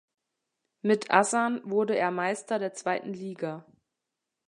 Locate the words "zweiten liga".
2.73-3.67